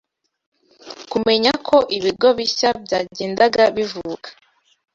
[1.11, 4.27] kumenya ko ibigo bishya byagendaga bivuka